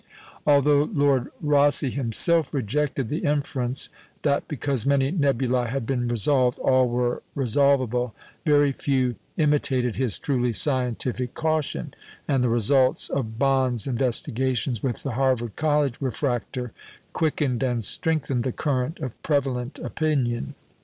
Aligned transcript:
Although 0.47 0.85
Lord 0.85 1.29
Rosse 1.41 1.81
himself 1.81 2.55
rejected 2.55 3.07
the 3.07 3.19
inference, 3.19 3.89
that 4.23 4.47
because 4.47 4.83
many 4.83 5.11
nebulæ 5.11 5.67
had 5.69 5.85
been 5.85 6.07
resolved, 6.07 6.57
all 6.57 6.89
were 6.89 7.21
resolvable, 7.35 8.15
very 8.43 8.71
few 8.71 9.15
imitated 9.37 9.97
his 9.97 10.17
truly 10.17 10.53
scientific 10.53 11.35
caution; 11.35 11.93
and 12.27 12.43
the 12.43 12.49
results 12.49 13.09
of 13.11 13.37
Bond's 13.37 13.85
investigations 13.85 14.81
with 14.81 15.03
the 15.03 15.11
Harvard 15.11 15.55
College 15.55 15.97
refractor 16.01 16.71
quickened 17.13 17.61
and 17.61 17.85
strengthened 17.85 18.43
the 18.43 18.51
current 18.51 18.99
of 19.01 19.21
prevalent 19.21 19.77
opinion. 19.77 20.55